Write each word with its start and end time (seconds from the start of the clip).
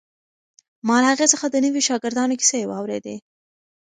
ما 0.87 0.95
له 1.01 1.07
هغې 1.11 1.27
څخه 1.33 1.45
د 1.49 1.55
نویو 1.65 1.85
شاګردانو 1.89 2.39
کیسې 2.39 2.67
واورېدې. 2.69 3.15